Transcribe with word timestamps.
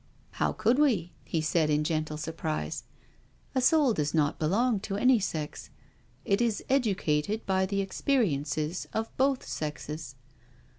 "How 0.41 0.51
could 0.51 0.79
we?" 0.79 1.11
he 1.23 1.41
said 1.41 1.69
in 1.69 1.83
gentle 1.83 2.17
surprise. 2.17 2.85
"A 3.53 3.61
soul 3.61 3.93
does 3.93 4.15
not 4.15 4.39
belong 4.39 4.79
to 4.79 4.95
any 4.95 5.19
sex. 5.19 5.69
It 6.25 6.41
is 6.41 6.63
educated 6.71 7.45
by 7.45 7.67
the 7.67 7.81
experiences 7.81 8.87
of 8.93 9.15
both 9.15 9.45
sexes. 9.45 10.15